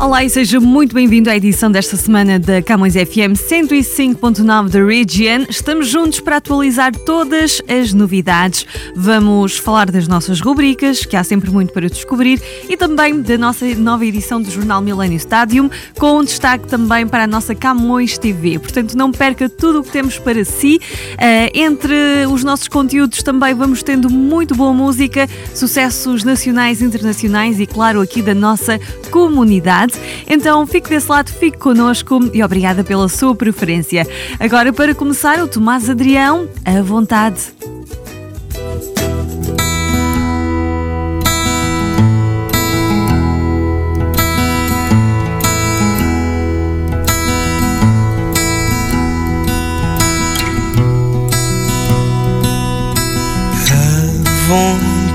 [0.00, 5.44] Olá e seja muito bem-vindo à edição desta semana da Camões FM 105.9 da Region.
[5.50, 8.64] Estamos juntos para atualizar todas as novidades.
[8.94, 13.66] Vamos falar das nossas rubricas, que há sempre muito para descobrir, e também da nossa
[13.74, 18.60] nova edição do Jornal Millennium Stadium, com um destaque também para a nossa Camões TV.
[18.60, 20.76] Portanto, não perca tudo o que temos para si.
[21.14, 27.66] Uh, entre os nossos conteúdos também vamos tendo muito boa música, sucessos nacionais internacionais e,
[27.66, 28.78] claro, aqui da nossa
[29.10, 29.87] comunidade.
[30.26, 34.06] Então fique desse lado, fique connosco e obrigada pela sua preferência.
[34.38, 37.52] Agora, para começar, o Tomás Adrião, à vontade.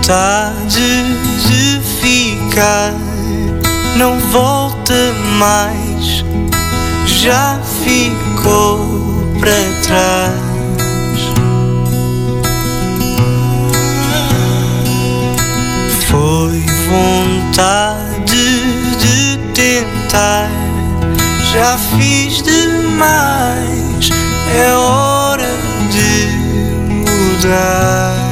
[0.03, 1.03] vontade
[1.47, 2.93] de ficar
[3.97, 4.62] não volta
[5.39, 6.25] mais,
[7.05, 8.79] já ficou
[9.39, 9.51] para
[9.85, 10.53] trás.
[16.07, 18.35] Foi vontade
[18.97, 20.49] de tentar,
[21.53, 24.09] já fiz demais,
[24.53, 25.51] é hora
[25.91, 26.27] de
[26.89, 28.22] mudar.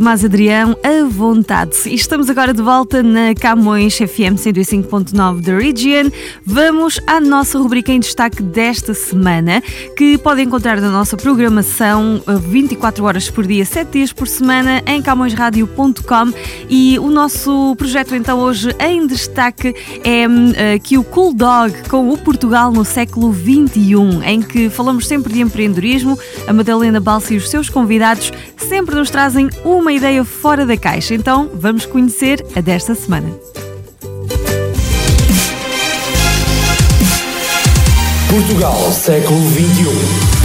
[0.00, 1.76] Tomás Adrião, a vontade.
[1.84, 6.10] E estamos agora de volta na Camões FM 105.9 da Region.
[6.42, 9.62] Vamos à nossa rubrica em destaque desta semana,
[9.98, 15.02] que podem encontrar na nossa programação 24 horas por dia, 7 dias por semana, em
[15.02, 16.32] camõesradio.com.
[16.70, 22.08] E o nosso projeto, então, hoje em destaque é uh, que o Cool Dog com
[22.08, 26.18] o Portugal no século XXI, em que falamos sempre de empreendedorismo.
[26.46, 31.14] A Madalena Balsa e os seus convidados sempre nos trazem uma ideia fora da caixa.
[31.14, 33.30] Então, vamos conhecer a desta semana.
[38.28, 40.40] Portugal, século XXI.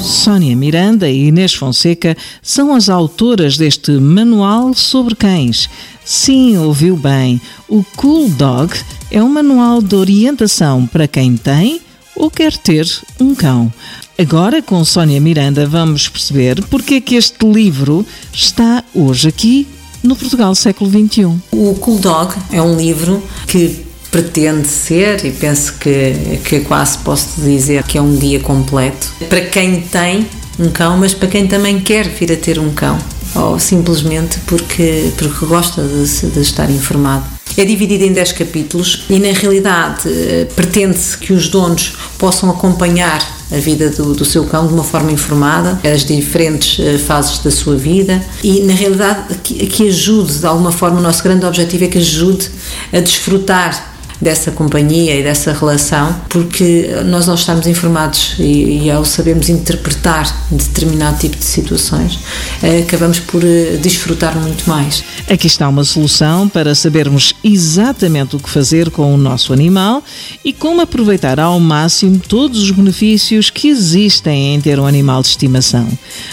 [0.00, 5.68] Sónia Miranda e Inês Fonseca são as autoras deste manual sobre cães.
[6.04, 7.40] Sim, ouviu bem.
[7.68, 8.72] O Cool Dog
[9.10, 11.80] é um manual de orientação para quem tem
[12.14, 12.86] ou quer ter
[13.18, 13.72] um cão.
[14.18, 19.68] Agora, com Sónia Miranda, vamos perceber porque é que este livro está hoje aqui
[20.02, 21.26] no Portugal século XXI.
[21.52, 27.42] O Cool Dog é um livro que pretende ser, e penso que, que quase posso
[27.42, 30.26] dizer que é um guia completo, para quem tem
[30.58, 32.98] um cão, mas para quem também quer vir a ter um cão,
[33.34, 37.26] ou simplesmente porque, porque gosta de, de estar informado.
[37.54, 43.35] É dividido em 10 capítulos e, na realidade, eh, pretende-se que os donos possam acompanhar
[43.50, 47.50] a vida do, do, seu cão de uma forma informada, as diferentes eh, fases da
[47.50, 51.84] sua vida e, na realidade, que, que ajude, de alguma forma, o nosso grande objetivo
[51.84, 52.50] é que ajude
[52.92, 59.04] a desfrutar dessa companhia e dessa relação, porque nós não estamos informados e, e ao
[59.04, 62.18] sabermos interpretar determinado tipo de situações,
[62.62, 65.04] eh, acabamos por eh, desfrutar muito mais.
[65.28, 70.02] Aqui está uma solução para sabermos exatamente o que fazer com o nosso animal
[70.44, 75.28] e como aproveitar ao máximo todos os benefícios que existem em ter um animal de
[75.28, 75.86] estimação.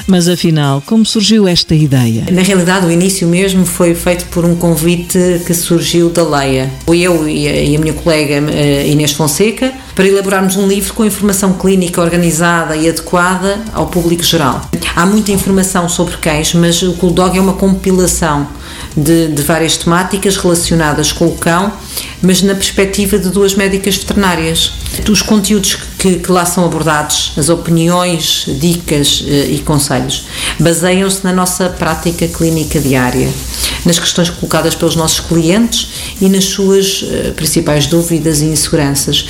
[0.07, 2.25] Mas afinal, como surgiu esta ideia?
[2.31, 6.71] Na realidade, o início mesmo foi feito por um convite que surgiu da Leia.
[6.87, 12.01] Eu e a minha colega eh, Inês Fonseca para elaborarmos um livro com informação clínica
[12.01, 14.61] organizada e adequada ao público geral.
[14.95, 18.47] Há muita informação sobre cães, mas o Cool Dog é uma compilação
[18.95, 21.73] de, de, várias temáticas relacionadas com o cão,
[22.21, 24.73] mas na perspectiva de duas médicas veterinárias.
[25.09, 30.25] Os conteúdos que, que lá são abordados, as opiniões, dicas eh, e conselhos,
[30.59, 33.29] baseiam-se na nossa prática clínica diária,
[33.85, 35.87] nas questões colocadas pelos nossos clientes
[36.21, 39.25] e nas suas eh, principais dúvidas e inseguranças.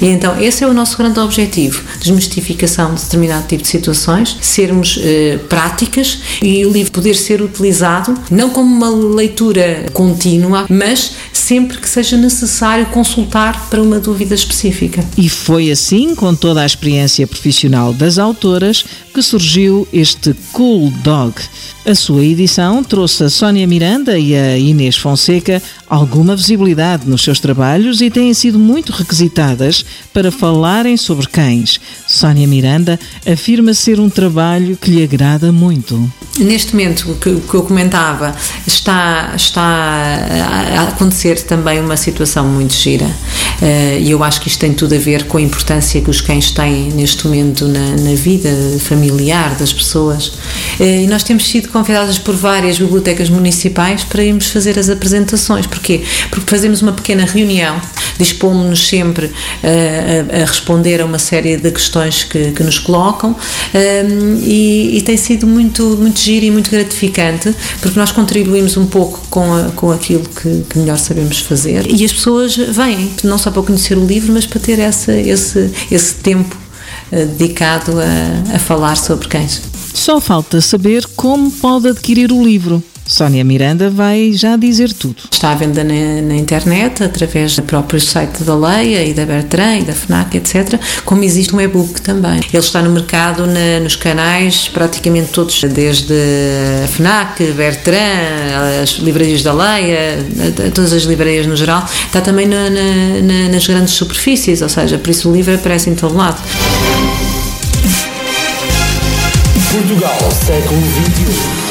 [0.00, 4.98] E então, esse é o nosso grande objetivo: desmistificação de determinado tipo de situações, sermos
[5.00, 11.78] eh, práticas e o livro poder ser utilizado não como uma leitura contínua, mas sempre
[11.78, 15.04] que seja necessário consultar para uma dúvida específica.
[15.16, 21.34] E foi assim, com toda a experiência profissional das autoras, que surgiu este Cool Dog.
[21.86, 27.38] A sua edição trouxe a Sónia Miranda e a Inês Fonseca alguma visibilidade nos seus
[27.38, 31.78] trabalhos e têm sido muito requisitadas para falarem sobre cães.
[32.06, 32.98] Sónia Miranda
[33.30, 36.10] afirma ser um trabalho que lhe agrada muito.
[36.38, 38.34] Neste momento, o que, que eu comentava,
[38.84, 43.10] está, está a acontecer também uma situação muito gira
[43.62, 46.20] eh, e eu acho que isto tem tudo a ver com a importância que os
[46.20, 48.50] cães têm neste momento na, na vida
[48.80, 50.32] familiar das pessoas.
[50.78, 55.66] Eh, e nós temos sido convidadas por várias bibliotecas municipais para irmos fazer as apresentações.
[55.66, 56.02] Porquê?
[56.30, 57.80] Porque fazemos uma pequena reunião,
[58.18, 59.30] dispomos-nos sempre
[59.62, 63.36] eh, a, a, responder a uma série de questões que, que nos colocam
[64.42, 69.20] e, e tem sido muito, muito giro e muito gratificante, porque nós contribuímos um pouco
[69.30, 71.86] com, a, com aquilo que, que, melhor sabemos fazer.
[71.90, 75.70] E as pessoas vêm, não só para conhecer o livro, mas para ter essa, esse,
[75.90, 76.56] esse tempo
[77.12, 79.62] uh, dedicado a, a falar sobre cães.
[79.92, 82.82] Só falta saber como pode adquirir o livro.
[83.06, 85.16] Sónia Miranda vai já dizer tudo.
[85.30, 89.80] Está à venda na, na, internet, através do próprio site da Leia e da Bertrand
[89.80, 90.80] e da FNAC, etc.
[91.04, 92.40] Como existe um e-book também.
[92.52, 96.14] Ele está no mercado na, nos canais, praticamente todos, desde
[96.84, 100.24] a FNAC, Bertrand, as livrarias da Leia,
[100.74, 101.86] todas as livrarias no geral.
[102.06, 105.94] Está também na, na, nas grandes superfícies, ou seja, por isso o livro aparece em
[105.94, 106.40] todo lado.
[109.70, 111.63] Portugal, século XXI.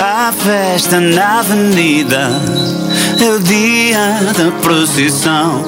[0.00, 2.30] A festa na avenida
[3.20, 5.62] é o dia da procissão.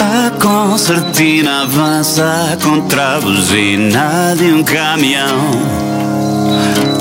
[0.00, 5.50] A concertina avança contra a buzina de um caminhão.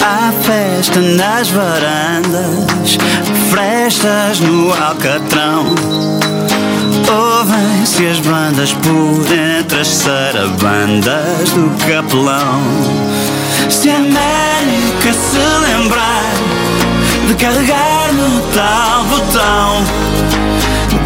[0.02, 2.98] Há festa nas varandas,
[3.50, 5.76] frestas no alcatrão.
[7.10, 12.62] Ouvem-se as bandas por entre as sarabandas do capelão.
[13.70, 16.34] Se a América se lembrar
[17.28, 19.84] de carregar no tal botão,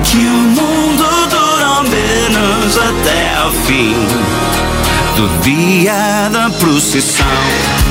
[0.04, 3.96] que o mundo dura menos até ao fim
[5.16, 7.91] do dia da procissão.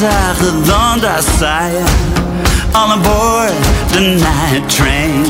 [0.00, 1.84] Rosa redonda saia
[2.74, 3.52] All aboard
[3.92, 5.24] the night train.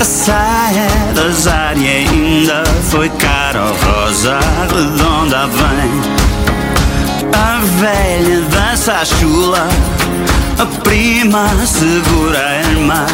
[0.00, 4.38] A saia da Zari ainda foi cara Rosa
[4.68, 5.92] redonda vem
[7.32, 9.68] A velha dança a chula
[10.58, 13.06] A prima segura a irmã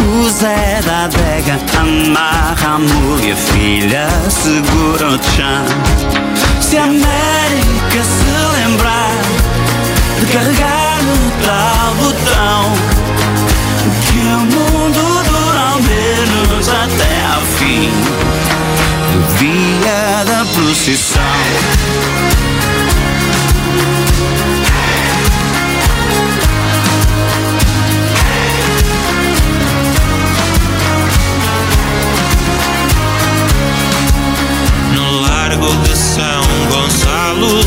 [0.00, 6.47] o Zé da adega amarra a mulher, filha segura o chão.
[6.60, 9.12] Se a América se lembrar
[10.20, 12.72] de carregar no tal botão,
[14.06, 17.90] que o mundo dura ao menos até ao fim
[19.12, 21.22] do dia da procissão.
[35.58, 37.60] Largo de São Gonçalo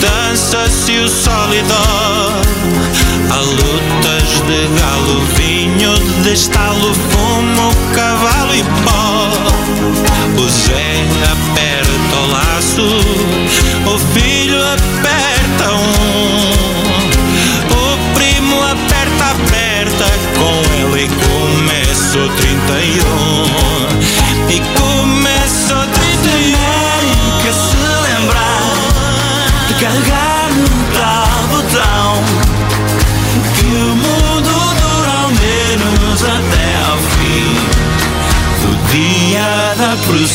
[0.00, 2.32] Dança-se o solidor.
[3.30, 9.30] Há lutas de galo, vinho de estalo Fumo, cavalo e pó.
[10.40, 12.88] O Zé aperta o laço
[13.86, 16.50] O filho aperta um.
[17.74, 20.06] O primo aperta, aperta
[20.38, 20.62] Com
[20.94, 23.25] ele começa o 31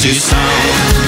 [0.01, 1.00] da procissão.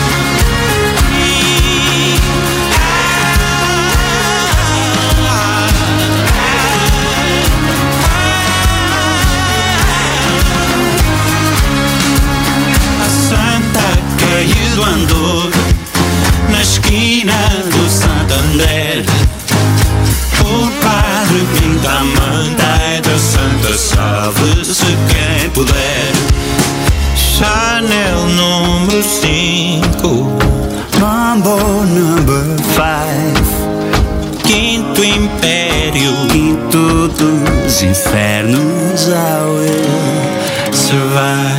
[37.83, 41.52] Infernos I will survive.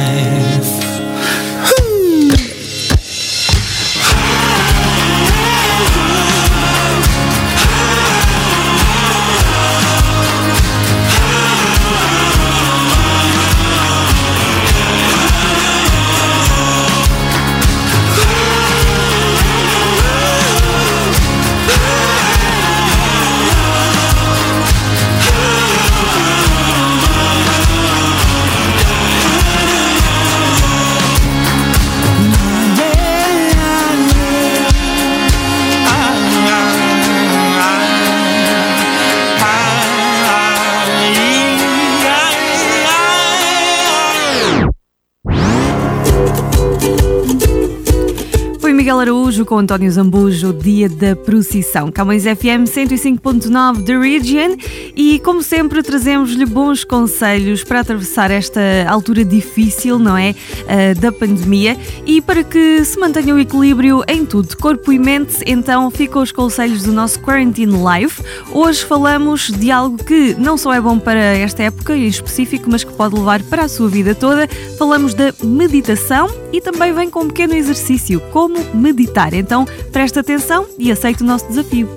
[48.95, 51.91] Miguel Araújo com António Zambujo, dia da procissão.
[51.91, 54.57] Camões FM 105.9 The Region
[54.95, 60.35] e, como sempre, trazemos-lhe bons conselhos para atravessar esta altura difícil, não é?
[60.69, 65.39] Ah, da pandemia e para que se mantenha o equilíbrio em tudo, corpo e mente,
[65.45, 68.23] então ficam os conselhos do nosso Quarantine Life.
[68.53, 72.85] Hoje falamos de algo que não só é bom para esta época em específico, mas
[72.85, 74.47] que pode levar para a sua vida toda.
[74.79, 79.33] Falamos da meditação e também vem com um pequeno exercício, como meditar.
[79.33, 81.89] Então presta atenção e aceite o nosso desafio.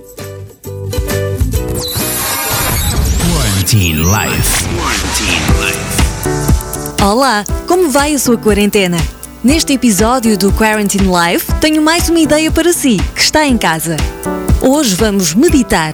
[3.33, 4.65] Quarantine Life.
[7.03, 8.97] Olá, como vai a sua quarentena?
[9.43, 13.95] Neste episódio do Quarantine Life, tenho mais uma ideia para si, que está em casa.
[14.61, 15.93] Hoje vamos meditar.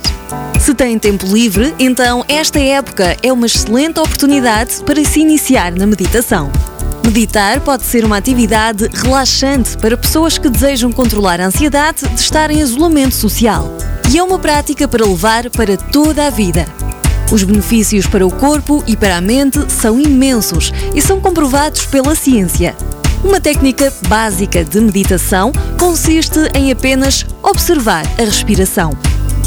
[0.59, 5.85] Se tem tempo livre, então esta época é uma excelente oportunidade para se iniciar na
[5.85, 6.49] meditação.
[7.03, 12.49] Meditar pode ser uma atividade relaxante para pessoas que desejam controlar a ansiedade de estar
[12.49, 13.75] em isolamento social.
[14.09, 16.65] E é uma prática para levar para toda a vida.
[17.29, 22.15] Os benefícios para o corpo e para a mente são imensos e são comprovados pela
[22.15, 22.73] ciência.
[23.21, 28.91] Uma técnica básica de meditação consiste em apenas observar a respiração.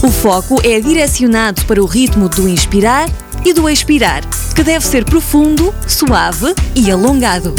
[0.03, 3.09] O foco é direcionado para o ritmo do inspirar
[3.47, 4.25] e do expirar,
[4.57, 7.55] que deve ser profundo, suave e alongado.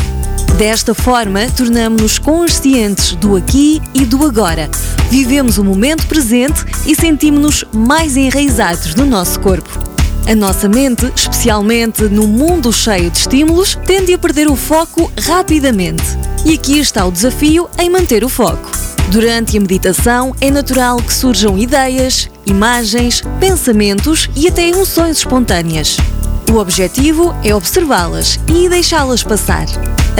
[0.57, 4.69] Desta forma, tornamos-nos conscientes do aqui e do agora.
[5.09, 9.79] Vivemos o momento presente e sentimos-nos mais enraizados no nosso corpo.
[10.27, 16.03] A nossa mente, especialmente no mundo cheio de estímulos, tende a perder o foco rapidamente.
[16.43, 18.69] E aqui está o desafio em manter o foco.
[19.09, 25.95] Durante a meditação, é natural que surjam ideias, imagens, pensamentos e até emoções espontâneas.
[26.51, 29.65] O objetivo é observá-las e deixá-las passar.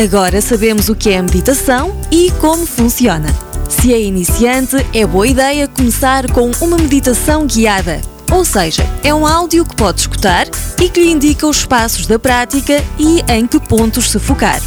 [0.01, 3.27] Agora sabemos o que é a meditação e como funciona.
[3.67, 8.01] Se é iniciante, é boa ideia começar com uma meditação guiada.
[8.32, 10.48] Ou seja, é um áudio que pode escutar
[10.82, 14.62] e que lhe indica os passos da prática e em que pontos se focar.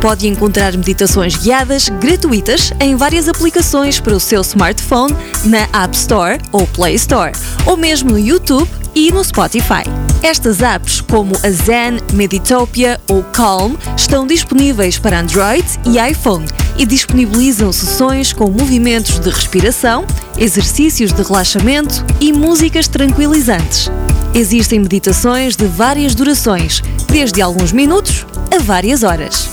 [0.00, 5.14] Pode encontrar meditações guiadas gratuitas em várias aplicações para o seu smartphone
[5.44, 7.32] na App Store ou Play Store,
[7.66, 9.84] ou mesmo no YouTube e no Spotify.
[10.22, 16.44] Estas apps, como a Zen, Meditopia ou Calm, estão disponíveis para Android e iPhone
[16.76, 20.04] e disponibilizam sessões com movimentos de respiração,
[20.36, 23.90] exercícios de relaxamento e músicas tranquilizantes.
[24.34, 29.48] Existem meditações de várias durações, desde alguns minutos a várias horas.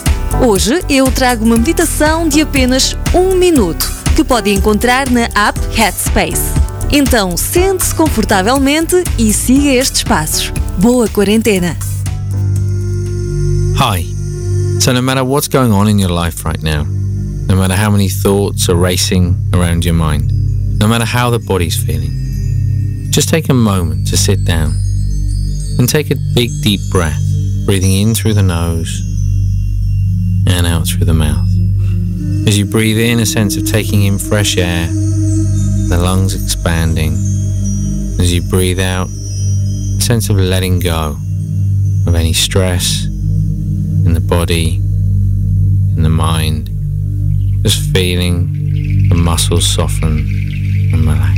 [0.46, 6.54] Hoje eu trago uma meditação de apenas um minuto que pode encontrar na app Headspace.
[6.92, 10.52] Então sente-se confortavelmente e siga estes passos.
[10.78, 11.76] Boa quarentena!
[13.78, 14.06] Hi.
[14.80, 16.86] So, no matter what's going on in your life right now,
[17.48, 20.32] no matter how many thoughts are racing around your mind,
[20.80, 22.12] no matter how the body's feeling,
[23.10, 24.76] just take a moment to sit down
[25.80, 27.22] and take a big deep breath,
[27.66, 29.15] breathing in through the nose
[30.56, 31.50] and out through the mouth.
[32.48, 37.14] As you breathe in, a sense of taking in fresh air, the lungs expanding.
[38.22, 41.18] As you breathe out, a sense of letting go
[42.08, 46.70] of any stress in the body, in the mind,
[47.64, 50.20] just feeling the muscles soften
[50.94, 51.38] and relax.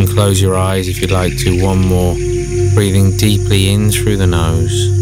[0.00, 1.62] And close your eyes if you'd like to.
[1.64, 2.14] One more,
[2.74, 5.01] breathing deeply in through the nose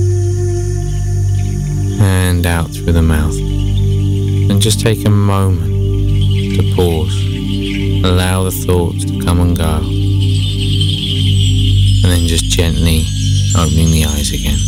[2.47, 3.37] out through the mouth.
[3.37, 5.71] And just take a moment
[6.57, 7.15] to pause.
[8.05, 9.79] Allow the thoughts to come and go.
[12.03, 13.05] And then just gently
[13.57, 14.59] opening the eyes again.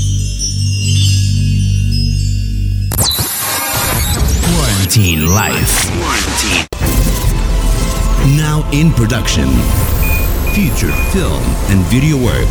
[4.45, 5.91] Quarantine Life.
[5.99, 6.67] Quarantine.
[8.37, 9.49] Now in production.
[10.55, 12.49] Feature, film, and video work.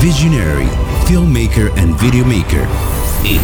[0.00, 0.66] Visionary,
[1.06, 2.66] filmmaker, and video maker.
[3.26, 3.40] 8.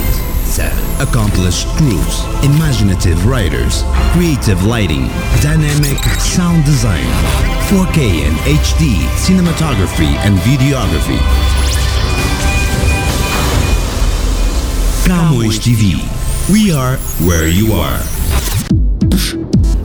[0.47, 0.71] 7.
[1.01, 5.09] Accomplished crews, imaginative writers, creative lighting,
[5.42, 7.03] dynamic sound design,
[7.66, 11.18] 4K and HD cinematography and videography.
[15.05, 15.99] Camões TV.
[16.53, 18.21] We are where you are.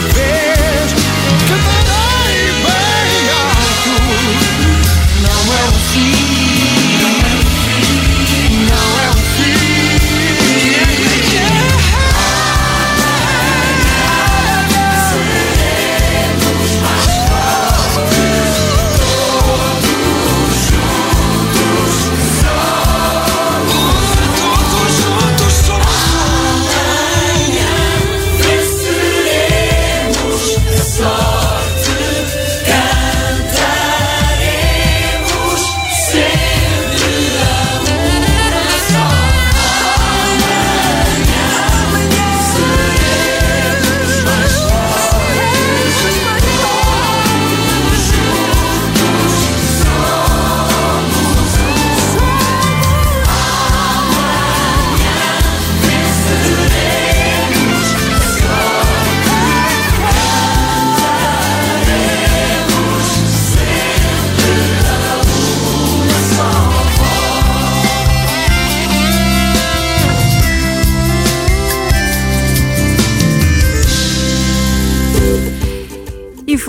[0.00, 0.27] Mais uma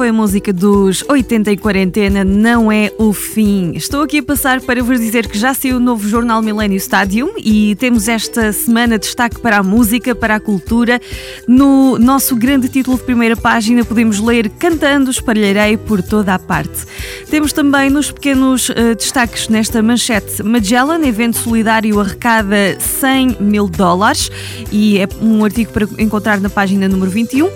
[0.10, 3.74] a música dos 80 e quarentena, não é o fim.
[3.76, 7.30] Estou aqui a passar para vos dizer que já saiu o novo jornal Millennium Stadium
[7.38, 11.00] e temos esta semana destaque para a música, para a cultura.
[11.48, 16.86] No nosso grande título de primeira página podemos ler Cantando Espalharei por toda a parte.
[17.30, 24.32] Temos também nos pequenos eh, destaques nesta manchete Magellan, evento solidário arrecada 100 mil dólares
[24.72, 27.50] e é um artigo para encontrar na página número 21.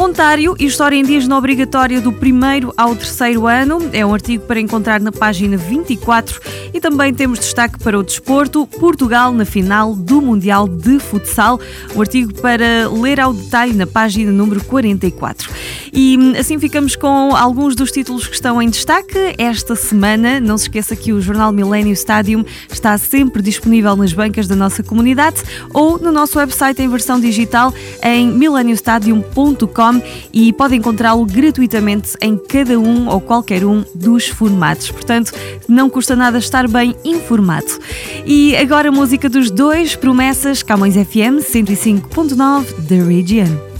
[0.00, 5.12] Ontário, história indígena obrigatória do primeiro ao terceiro ano, é um artigo para encontrar na
[5.12, 6.40] página 24
[6.72, 11.60] e também temos destaque para o desporto, Portugal na final do Mundial de Futsal,
[11.94, 15.50] um artigo para ler ao detalhe na página número 44.
[15.92, 20.40] E assim ficamos com alguns dos títulos que estão em destaque esta semana.
[20.40, 24.82] Não se esqueça que o jornal Millennium Stadium está sempre disponível nas bancas da nossa
[24.82, 25.42] comunidade
[25.74, 29.89] ou no nosso website em versão digital em millenniumstadium.com
[30.32, 34.90] e pode encontrá-lo gratuitamente em cada um ou qualquer um dos formatos.
[34.90, 35.32] Portanto,
[35.68, 37.78] não custa nada estar bem informado.
[38.26, 43.70] E agora a música dos dois promessas Camões FM 105.9 The Region.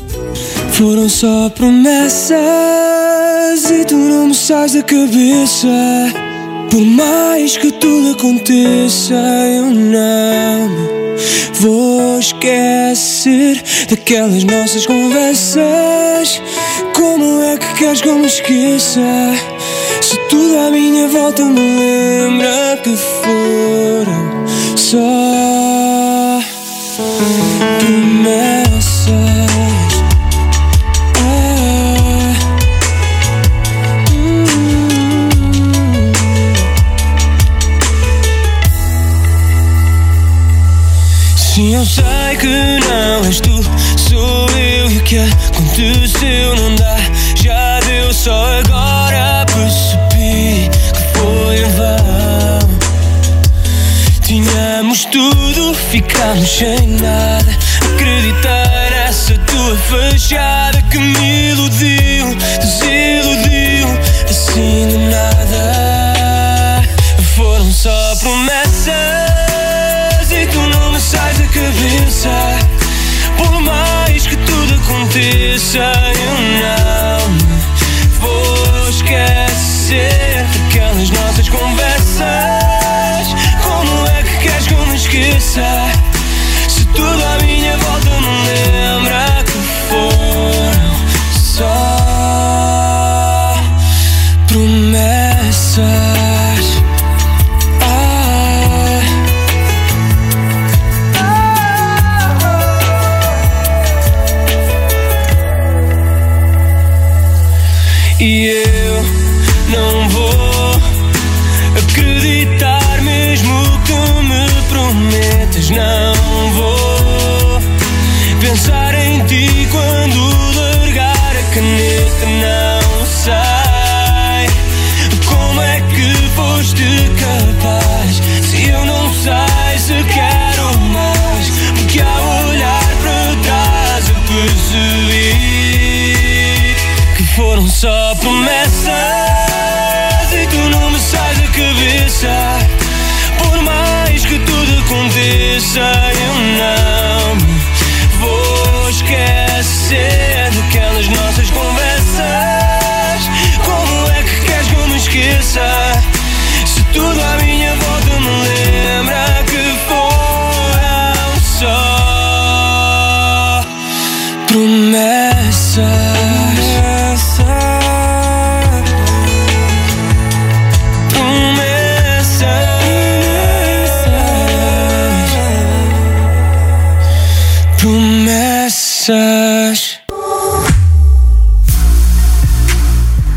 [0.73, 2.31] Foram só promessas
[3.71, 5.69] e tu não me sais da cabeça.
[6.71, 11.00] Por mais que tudo aconteça, eu não
[11.55, 16.43] vou esquecer daquelas nossas conversas.
[16.95, 19.01] Como é que queres que eu me esqueça?
[20.01, 26.41] Se tudo à minha volta me lembra que foram só
[27.79, 28.70] promessas.
[42.41, 43.63] Que não és tu,
[43.99, 46.97] sou eu e o que aconteceu não dá.
[47.37, 52.69] Já deu, só agora percebi que foi em vão.
[54.23, 57.59] Tínhamos tudo, ficámos sem nada.
[57.93, 63.87] Acreditar nessa tua fachada que me iludiu, desiludiu,
[64.31, 66.83] assim de nada.
[67.37, 69.30] Foram só promessas
[71.81, 72.31] cabeça.
[73.39, 75.93] Por mais que tudo aconteça,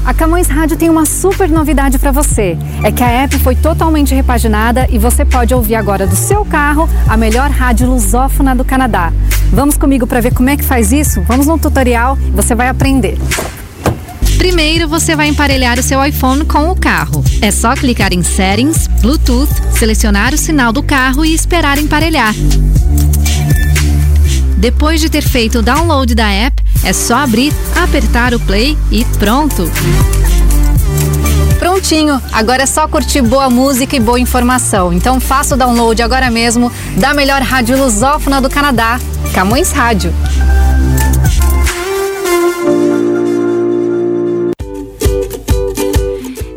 [0.05, 2.57] A Camões Rádio tem uma super novidade para você.
[2.83, 6.89] É que a app foi totalmente repaginada e você pode ouvir agora do seu carro
[7.07, 9.13] a melhor rádio lusófona do Canadá.
[9.51, 11.21] Vamos comigo para ver como é que faz isso?
[11.21, 13.17] Vamos no tutorial e você vai aprender.
[14.37, 17.23] Primeiro, você vai emparelhar o seu iPhone com o carro.
[17.41, 22.33] É só clicar em Settings, Bluetooth, selecionar o sinal do carro e esperar emparelhar.
[24.63, 29.03] Depois de ter feito o download da app, é só abrir, apertar o play e
[29.19, 29.69] pronto.
[31.59, 34.93] Prontinho, agora é só curtir boa música e boa informação.
[34.93, 39.01] Então faça o download agora mesmo da melhor rádio lusófona do Canadá,
[39.33, 40.13] Camões Rádio.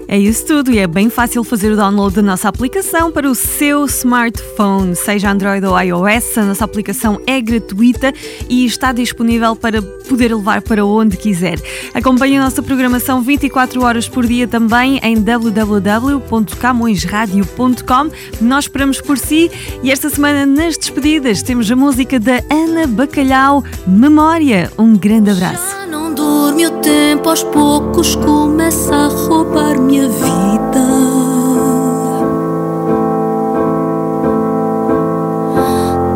[0.09, 3.35] É isso tudo e é bem fácil fazer o download da nossa aplicação para o
[3.35, 6.39] seu smartphone, seja Android ou iOS.
[6.39, 8.15] A nossa aplicação é gratuita
[8.49, 11.59] e está disponível para poder levar para onde quiser.
[11.93, 18.11] Acompanhe a nossa programação 24 horas por dia também em www.camõesradio.com.
[18.41, 19.51] Nós esperamos por si
[19.83, 24.71] e esta semana nas despedidas temos a música da Ana Bacalhau, Memória.
[24.79, 25.77] Um grande abraço.
[26.17, 30.87] Dorme o tempo, aos poucos começa a roubar minha vida.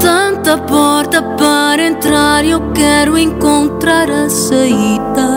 [0.00, 5.28] Tanta porta para entrar, eu quero encontrar a saída.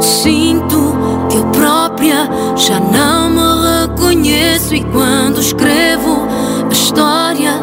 [0.00, 0.96] Sinto
[1.28, 6.28] que eu própria já não me reconheço e quando escrevo
[6.70, 7.60] a história,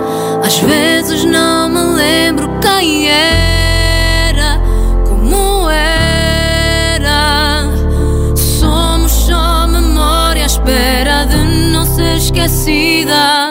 [0.50, 4.60] às vezes não me lembro quem era,
[5.08, 7.66] como era.
[8.36, 11.38] Somos só memória à espera de
[11.72, 13.49] não ser esquecida.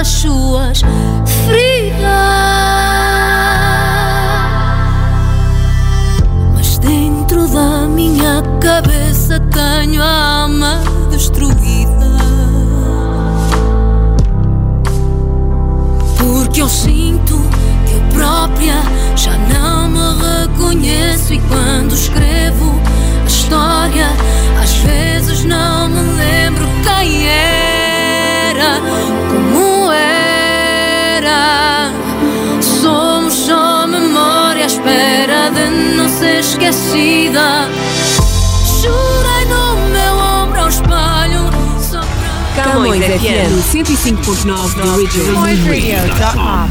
[0.00, 0.80] Todas as suas
[1.46, 2.00] feridas.
[6.54, 11.90] Mas dentro da minha cabeça tenho a alma destruída.
[16.18, 17.38] Porque eu sinto
[17.86, 18.76] que eu própria
[19.16, 19.98] já não me
[20.40, 21.34] reconheço.
[21.34, 22.74] E quando escrevo
[23.22, 24.06] a história,
[24.62, 27.69] às vezes não me lembro quem era,
[36.24, 37.68] esquecida.
[38.80, 41.50] Chorei no meu ombro ao espelho.
[42.54, 44.82] Camões FM 105.9 The
[45.38, 46.68] Original.